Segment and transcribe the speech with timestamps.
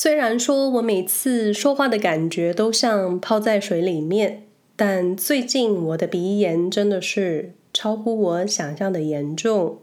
[0.00, 4.44] 虽然说我每次说话的感觉都像泡在水里面，
[4.76, 9.78] 但最近我的鼻炎真的是超乎我想象的严重，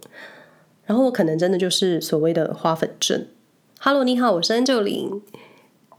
[0.86, 3.28] 然后我可能真的就是所谓的花粉症。
[3.82, 5.20] Hello，你好，我是 angelin。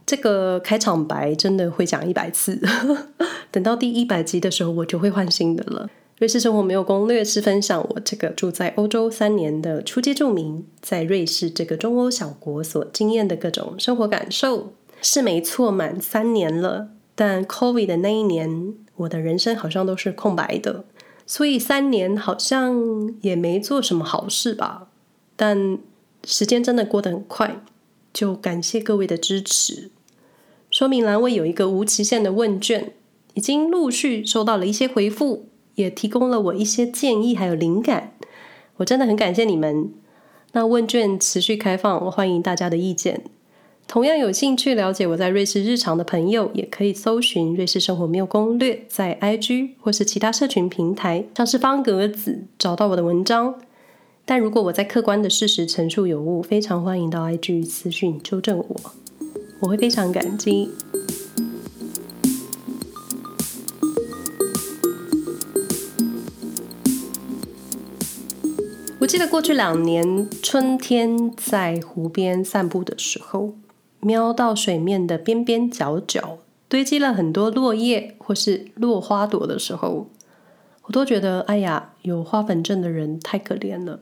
[0.06, 2.58] 这个开场白真的会讲一百次，
[3.52, 5.90] 等到第一百集的时候，我就会换新的了。
[6.18, 14.72] 瑞士生活没有攻略，是分享我这个住在欧洲三年的初阶住民，在瑞士这个中欧小国所经验的各种生活感受。
[15.02, 20.86] 是没错，满三年了，但 COVID 的那一年，我的人生好像都是空白的，
[21.27, 24.88] 所以三年好像也没做什么好事吧。
[25.36, 25.78] 但
[26.24, 27.60] 时间真的过得很快，
[28.14, 29.91] 就感谢各位的支持。
[30.70, 32.94] 说明栏位有一个无期限的问卷，
[33.34, 38.12] 已经陆续收到了一些回复，也提供了我一些建议还有灵感。
[38.78, 39.90] 我真的很感谢你们。
[40.52, 43.22] 那问卷持续开放，我欢迎大家的意见。
[43.88, 53.55] 同样有兴趣了解我在瑞士日常的朋友，也可以搜寻“瑞士生活没有攻略”在 IG 或是其他社群平台，像是方格子找到我的文章。
[54.24, 58.77] 但如果我在客观的事实陈述有误，非常欢迎到 IG 私讯纠正我。
[59.61, 60.68] 我会非常感激。
[69.06, 73.52] 我记得过去两年春天在湖边散步的时候，
[74.00, 80.08] 瞄到水面的边边角角堆积了很多落叶或是落花朵的时候，
[80.86, 84.00] 我都觉得哎呀，有花粉症的人太可怜了。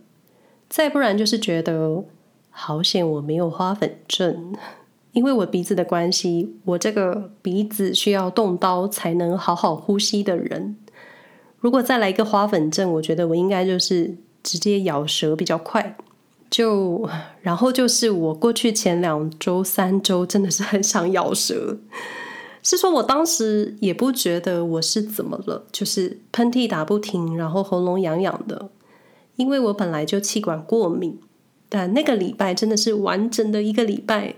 [0.70, 2.04] 再不然就是觉得
[2.48, 4.54] 好险我没有花粉症。
[5.12, 10.78] 因为我鼻子的关系，我这个鼻子需要动刀才能好好呼吸的人，
[11.58, 15.96] 如果再来一个花粉症，我觉得我应该就是直接咬舌比较快。
[16.48, 17.08] 就
[17.42, 21.76] 然后就是我过去前两周、三周真的是很想咬舌，
[22.62, 28.70] 是说我当时也不觉得我是怎么了，就是喷嚏打不停，然后喉咙痒痒的，
[29.34, 31.18] 因为我本来就气管过敏，
[31.68, 34.36] 但那个礼拜真的是完整的一个礼拜。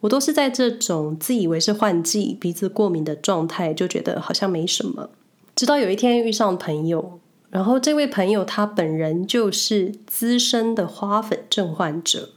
[0.00, 5.08] 我都是在这种自以为是换季、鼻子过敏的状态，就觉得好像没什么。
[5.54, 7.20] 直到有一天遇上朋友，
[7.52, 12.30] 然后这位朋友他本人就是资深的花粉症患者，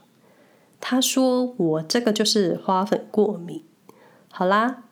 [0.81, 3.63] 他说我这个就是花粉过敏。
[4.29, 4.83] 好啦，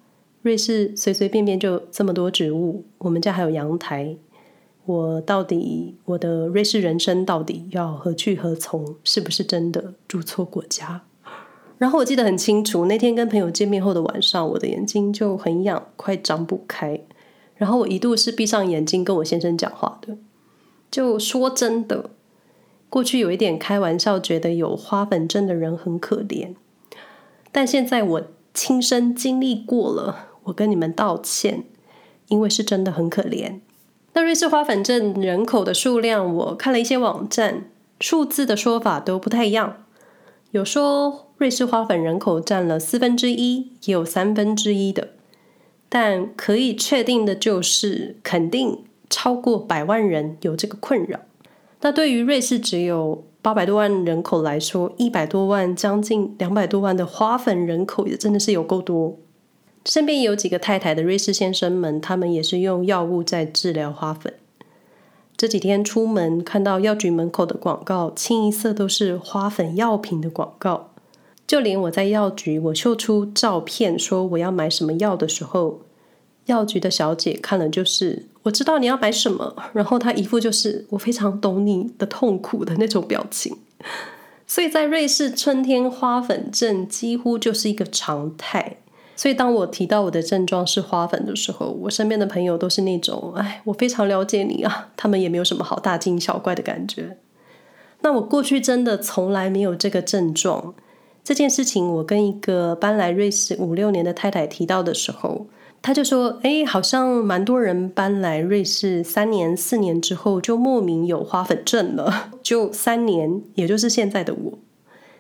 [0.42, 4.16] 瑞士随随便便就这么多植物，我们家还有阳台，
[4.86, 8.96] 我到底我的瑞士人生到底要何去何从？
[9.04, 11.02] 是不是真的住错国家？
[11.78, 17.02] 然后我记得很清楚，那天跟朋友见面后的晚上，我的眼睛就很痒，快张不开。
[17.56, 20.18] 然后我一度是闭上眼睛跟我先生讲话的。
[20.92, 22.12] 就说真的，
[22.90, 26.56] 过去有一点开玩笑，觉得有花粉症的人很可怜。
[27.52, 31.64] 但现在我亲身经历过了，我跟你们道歉，
[32.28, 33.60] 因为是真的很可怜。
[34.14, 37.66] 那瑞士花粉症人口的数量，我看了一些网站，
[38.00, 39.86] 数字的说法都不太一样，
[40.52, 41.30] 有说。
[41.40, 45.10] 瑞士花粉人口占了四分之一，也有三分之一的，
[45.96, 51.20] 但可以确定的就是，肯定超过百万人有这个困扰。
[51.82, 59.20] 那对于瑞士只有八百多万人口来说，一百多万、将近两百多万的花粉人口也真的是有够多。
[59.86, 64.34] 身边有几个太太的瑞士先生们，他们也是用药物在治疗花粉。
[65.38, 70.93] 这几天出门看到药局门口的广告，清一色都是花粉药品的广告。
[71.46, 75.82] 就连我在药局，我秀出照片说我要买什么药的时候，
[76.46, 83.58] 药局的小姐看了就是我知道你要买什么，然后她一副就是我非常懂你的痛苦的那种表情。
[84.48, 88.78] 所以在瑞士春天花粉症几乎就是一个常态。
[89.16, 97.18] 所以当我提到我的症状是花粉的时候，我身边的朋友都是那种哎，我非常了解你啊，他们也没有什么好大惊小怪的感觉。
[98.02, 100.74] 那我过去真的从来没有这个症状。
[101.24, 105.48] 这件事情，我跟一个搬来瑞士五六年的太太提到的时候，
[105.82, 112.32] 她就说：“哎，好像蛮多人搬来瑞士三年、四年之后，就莫名有花粉症了。
[112.44, 114.60] 就三年，也就是现在的我。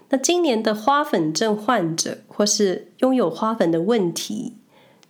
[0.10, 4.58] 那今年的花粉症患者，或是拥有花粉的问题，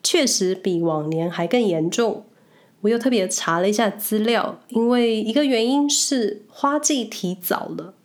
[0.04, 2.26] 确实比往年还更严重。
[2.82, 7.96] 我又特别查了一下资料，因为一个原因是花季提早了。”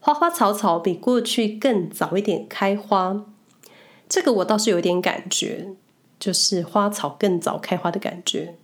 [0.00, 3.26] 花花草草比过去更早一点开花，
[4.08, 5.68] 这个我倒是有点感觉，
[6.18, 8.54] 就是花草更早开花的感觉。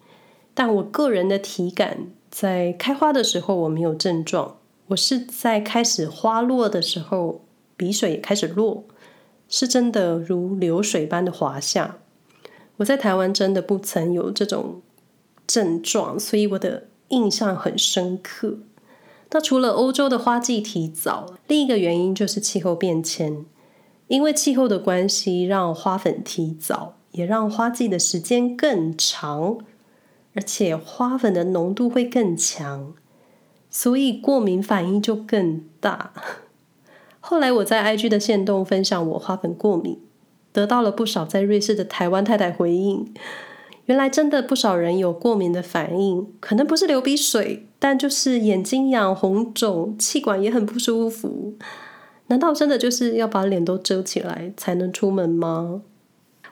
[0.55, 4.57] 但我个人的体感，在开花的时候我没有症状，
[4.87, 7.43] 我是在开始花落的时候，
[7.77, 8.85] 鼻水也开始落，
[9.51, 11.99] 是真的如流水般的滑下。
[12.79, 14.81] 我在台湾真的不曾有这种
[15.47, 18.59] 症状，所以我的印象很深刻。
[19.31, 23.45] 那除了欧洲的花季提早，另一个原因就是气候变迁。
[24.09, 29.59] 因为气候的关系，让花粉提早，也让花季的时间更长，
[30.35, 32.95] 而且花粉的浓度会更强，
[33.69, 36.13] 所以过敏反应就更大。
[37.19, 39.99] 后来我在 IG 的线动分享我花粉过敏，
[40.53, 43.13] 得到了不少在瑞士的台湾太太回应。
[43.87, 51.55] 原来真的不少人有过敏的反应，可能不是流鼻水，但就是眼睛痒、红肿，气管也很不舒服。
[52.27, 55.83] 难道真的就是要把脸都遮起来才能出门吗？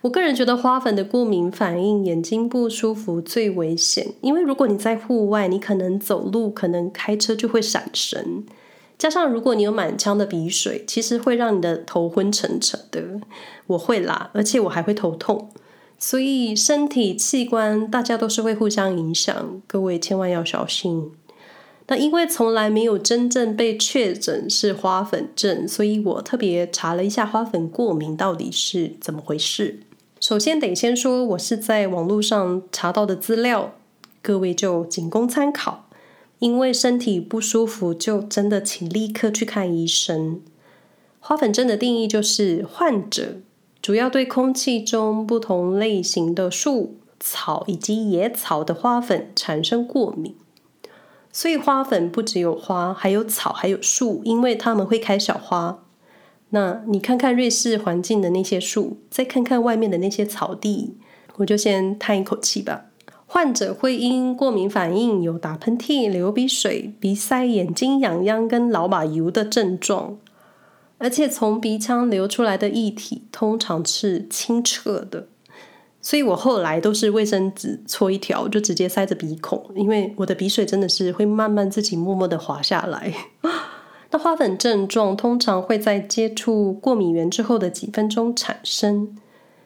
[0.02, 8.44] 我个人觉得花粉的过敏反应，眼睛不舒服最危险，因为如果你在户外，你可能走路、可能开车就会闪神，
[8.96, 13.02] 加上如果你有满腔的鼻水，其实会让你的头昏沉沉的。
[13.66, 15.50] 我会啦，而且我还会头痛，
[15.98, 21.10] 所以身体器官大家都是会互相影响，各位千万要小心。
[21.86, 29.80] 那因为从来没有真正被确诊是花粉症，所以我特别查了一下花粉过敏到底是怎么回事。
[30.18, 33.74] 首先得先说，我是在网络上查到的资料，
[34.22, 35.82] 各位就仅供参考。
[36.40, 40.40] 因为身体不舒服，就真的请立刻去看医生。
[41.20, 43.36] 花粉症的定义就是患者
[43.80, 50.34] 主要对空气中不同类型的树、草以及野草的花粉产生过敏。
[51.34, 55.82] 所以花粉不只有花，还有草，还有树，因为它们会开小花。
[56.50, 60.94] 那你看看瑞士环境的那些树，再看看外面的那些草地，
[61.38, 62.84] 我就先叹一口气吧。
[63.26, 70.16] 患者会因过敏反应有打喷嚏、流鼻水、鼻塞、眼睛痒痒跟老马油的症状，
[70.98, 75.26] 而且从鼻腔流出来的液体通常是清澈的。
[76.06, 83.10] 所以我后来都是卫生纸搓一条，就直接塞着鼻孔，因为我的鼻水真的是会慢慢自己默默的滑下来。
[84.12, 89.16] 那花粉症状通常会在接触过敏源之后的几分钟产生，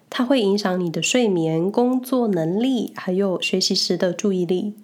[0.08, 4.74] 它会影响你的睡眠、工作能力，还有学习时的注意力。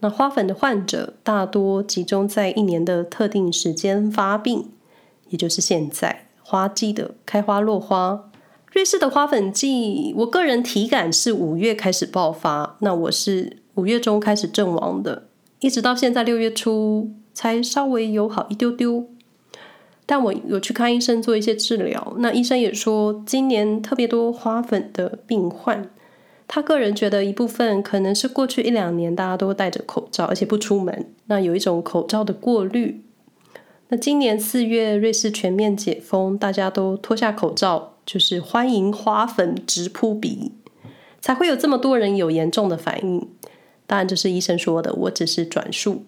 [0.00, 4.70] 那花粉的患者大多集中在一年的特定时间发病，
[5.28, 8.27] 也就是现在花季的开花落花。
[8.78, 15.24] 瑞士的花粉季，我个人体感是五月开始爆发，那我是五月中开始阵亡的，
[15.58, 19.04] 一直到现在六月初才稍微有好一丢丢。
[20.06, 25.90] 但我有去看医生做一些治疗，那医生也说今年特别多花粉的病患，
[26.46, 33.02] 他个人觉得一部分可能是过去一两年大家都戴着口罩，而且不出门，那有一种口罩的过滤。
[33.88, 37.94] 那今年四月瑞士全面解封，大家都脱下口罩。
[38.08, 40.52] 就是欢迎花粉直扑鼻，
[41.20, 43.28] 才会有这么多人有严重的反应。
[43.86, 46.04] 当然这是医生说的，我只是转述。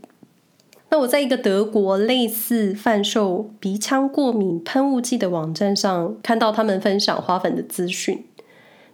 [0.88, 8.24] 那我在一个德国类似贩售鼻腔过敏喷雾剂的网站上看到他们分享花粉的资讯，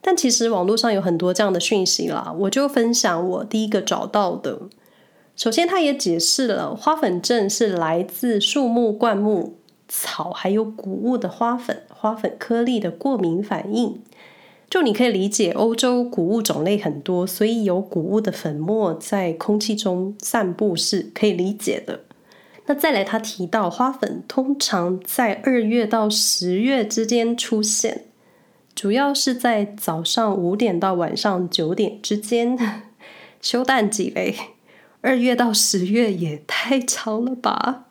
[0.01, 4.63] 但其实网络上有很多这样的讯息啦，我就分享我第一个找到的。
[5.37, 9.59] 首先，他也解释了花粉症是来自树木、灌木。
[9.89, 14.01] 草还有谷物的花粉、花粉颗粒的过敏反应，
[14.69, 22.01] 就你可以理解，欧洲谷物种类很多，所以有谷物的粉末在空气中散布是可以理解的。
[22.67, 28.07] 那再来，他提到花粉通常在二月到十月之间出现，
[28.75, 32.59] 主要是在早上五点到晚上九点之间。
[33.41, 34.35] 休蛋几嘞？
[35.01, 37.85] 二月到十月也太长了吧？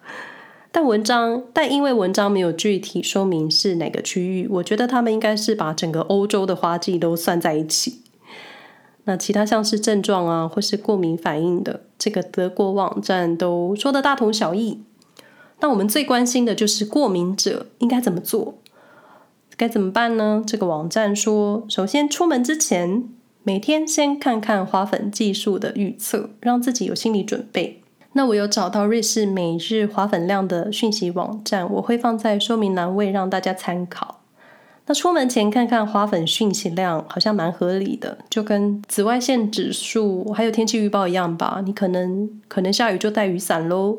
[0.76, 8.02] 但文章，但因为文章没有具体说明是哪个区域，我觉得他们应该是把整个欧洲的花季都算在一起。
[9.06, 14.82] 那其他像是症状啊，或是过敏反应的，这个德国网站都说的大同小异。
[15.62, 18.56] 那我们最关心的就是过敏者应该怎么做，
[19.56, 20.44] 该怎么办呢？
[20.46, 23.08] 这个网站说，首先出门之前，
[23.44, 27.82] 每天先看看花粉技术的预测，让自己有心理准备。
[28.18, 34.22] 那我有找到瑞士每日花粉量的讯息网站，我会放在说明栏位让大家参考。
[34.86, 41.62] 那出门前看看花粉讯息量，好像蛮合理的，就跟紫外线指数还有天气预报一样吧。
[41.66, 43.98] 你可能可能下雨就带雨伞喽，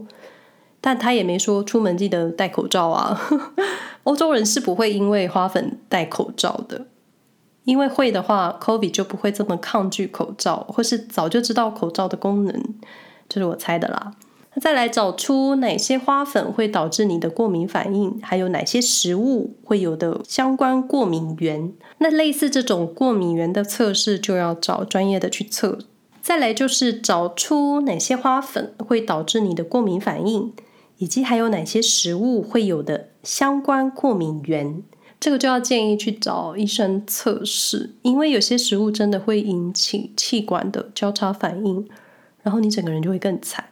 [0.80, 3.20] 但他也没说出门记得戴口罩啊。
[4.04, 6.86] 欧洲人是不会因为花粉戴口罩的，
[7.64, 12.62] 因为会的话，COVID 就不会这么抗拒口罩，或是早就知道口罩的功能。
[13.28, 14.14] 这是我猜的啦。
[14.54, 21.72] 那再来找出哪些花粉会导致你的过敏反应，还有哪些食物会有的相关过敏源。
[21.98, 25.78] 那类似这种过敏源的测试，就要找专业的去测。
[26.22, 30.52] 再来就是找出哪些花粉会导致你的过敏反应，
[30.98, 34.82] 以及还有哪些食物会有的相关过敏源。
[35.20, 41.88] 这个就要建议去找医生测试，因为有些食物真的会引起气管的交叉反应，
[42.46, 43.70] 然后你整个人就会更惨。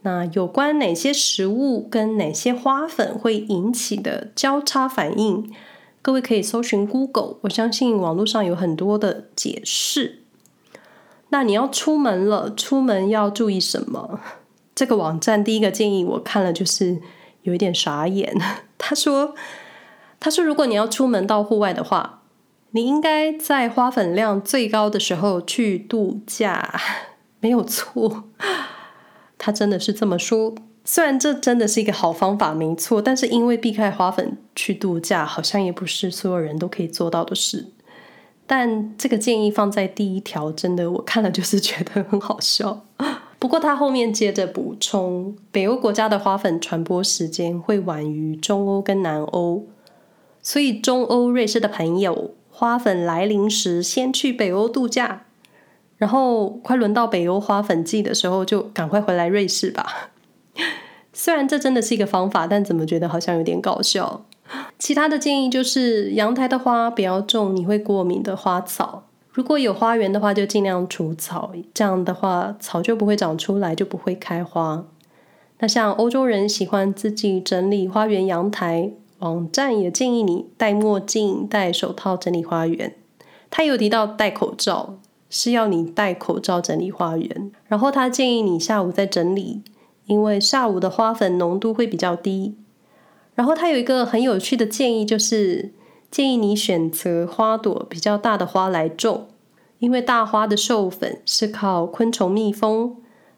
[0.00, 5.52] 那有关哪些食物跟哪些花粉会引起的交叉反应，
[6.00, 10.22] 各位可以搜寻 Google，我相信网络上有很多的解释。
[11.28, 14.18] 那你要出门了，出门要注意什么？
[14.74, 17.02] 这个网站第一个建议我看了就是
[17.42, 18.34] 有一点傻眼。
[18.78, 19.34] 他说
[20.18, 22.22] ：“他说如果你要出门到户外的话，
[22.70, 26.80] 你应该在花粉量最高的时候去度假。”
[27.40, 28.24] 没有错。
[29.36, 30.54] 他真的是这么说，
[30.84, 37.66] 虽然这真的是一个好方法，没错，但是因为避开花粉去度假，好像也不是所有人都可以做到的事。
[38.46, 42.84] 但这个建议放在第一条，真的我看了就是觉得很好笑。
[43.38, 49.64] 不过他后面接着补充，北欧国家的花粉传播时间会晚于中欧跟南欧，
[50.42, 55.24] 所以中欧瑞士的朋友，花粉来临时先去北欧度假。
[56.00, 60.10] 然后快轮到北欧花粉季的时候，就赶快回来瑞士吧。
[61.12, 64.24] 虽然这真的是一个方法，但怎么觉得好像有点搞笑？
[64.78, 69.02] 其他的建议就是，阳台的花不要种你会过敏的花草。
[69.30, 74.86] 如果有花园的话，就尽量除草，这样的话草就不会长出来，就不会开花。
[75.58, 82.94] 那像欧洲人喜欢自己整理花园阳台，网站也建议你戴墨镜、戴手套整理花园。
[83.50, 84.94] 他有提到戴口罩。
[85.30, 89.62] 是要你戴口罩整理花园，然后他建议你下午再整理，
[90.06, 92.56] 因为下午的花粉浓度会比较低。
[93.36, 95.72] 然后他有一个很有趣的建议，就是
[96.10, 99.28] 建议你选择花朵比较大的花来种，
[99.78, 102.96] 因为大花的授粉是靠昆虫蜜蜂，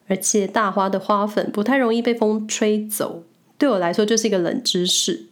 [0.09, 3.23] 而且大花的花粉不太容易被风吹走。
[3.59, 5.27] 对我来说就是一个冷知识。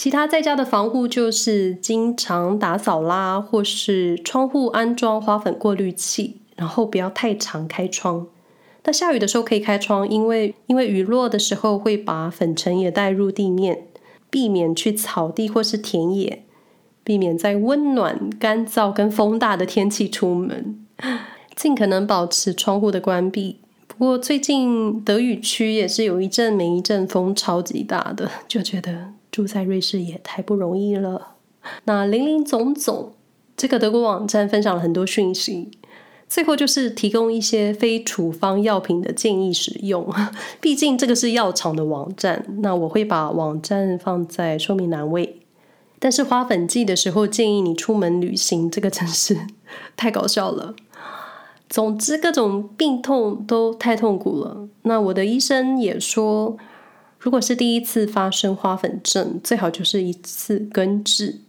[0.00, 8.26] 其他在家的防护就是经常打扫啦，或是窗户安装花粉过滤器，然后不要太常开窗。
[8.84, 13.88] 那下雨的时候可以开窗，因为因为雨落的时候会把粉尘也带入地面，
[14.30, 16.44] 避免去草地或是田野，
[17.04, 20.82] 避免在温暖、干燥跟风大的天气出门，
[21.54, 23.58] 尽可能保持窗户的关闭。
[23.86, 29.12] 不过最近德语区也是有一阵没一阵风超级大的，就觉得。
[29.30, 31.34] 住在瑞士也太不容易了。
[31.84, 33.12] 那林林总总，
[33.56, 35.70] 这个德国网站分享了很多讯息，
[36.26, 40.10] 最后就是提供一些非处方药品的建议使用。
[40.58, 45.40] 毕竟这个是药厂的网站，那我会把网站放在说明栏位。
[45.98, 49.36] 但是花粉季的时候建议你出门旅行，这个真是
[49.96, 50.74] 太搞笑了。
[51.68, 54.66] 总之，各种病痛都太痛苦了。
[54.82, 56.56] 那我的医生也说。
[57.20, 61.40] 如果是第一次发生花粉症，最好就是一次根治，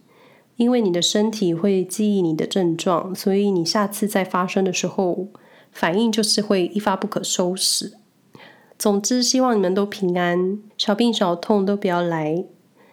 [0.56, 5.28] 因为你的身体会记忆你的症状，所以你下次再发生的时候，
[5.72, 7.94] 反应就是会一发不可收拾。
[8.78, 12.44] 总之，希望你们都平安，小病小痛都不要来。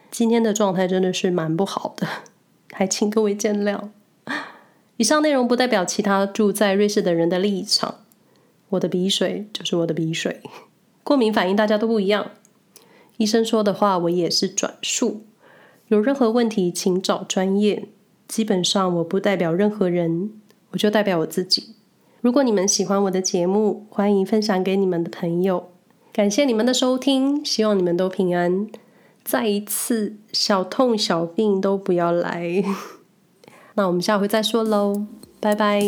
[0.09, 2.07] 今天的状态真的是蛮不好的，
[2.71, 3.89] 还请各位见谅。
[4.95, 7.95] 以上内容不代表其他住在瑞士的人的立场，
[8.69, 10.39] 我的鼻水就是我的鼻水，
[11.03, 12.31] 过敏反应大家都不一样。
[13.19, 15.25] 医生说的话，我也是转述。
[15.89, 17.89] 有任何问题，请找专业。
[18.29, 20.31] 基本上，我不代表任何人，
[20.71, 21.75] 我就代表我自己。
[22.21, 25.71] 如果你们喜欢我的节目，欢迎分享给你们的朋友。
[26.13, 28.67] 感谢你们的收听，希望你们都平安。
[29.23, 32.63] 再一次，小痛小病都不要来。
[33.75, 35.05] 那我们下回再说喽，
[35.41, 35.81] 拜拜。